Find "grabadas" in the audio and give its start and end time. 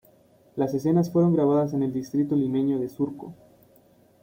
1.35-1.75